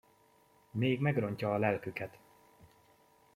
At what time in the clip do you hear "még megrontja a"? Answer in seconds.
0.71-1.57